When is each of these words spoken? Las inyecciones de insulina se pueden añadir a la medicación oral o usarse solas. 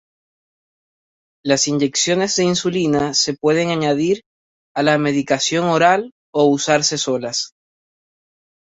Las 1.45 1.67
inyecciones 1.67 2.35
de 2.35 2.45
insulina 2.45 3.13
se 3.13 3.35
pueden 3.35 3.69
añadir 3.69 4.21
a 4.75 4.81
la 4.81 4.97
medicación 4.97 5.65
oral 5.65 6.11
o 6.33 6.45
usarse 6.45 6.97
solas. 6.97 7.51